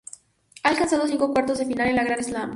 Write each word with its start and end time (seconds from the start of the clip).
Ha 0.63 0.69
alcanzado 0.69 1.05
cinco 1.05 1.31
cuartos 1.31 1.59
de 1.59 1.67
final 1.67 1.89
en 1.89 1.95
los 1.97 2.05
Grand 2.05 2.23
Slam. 2.23 2.49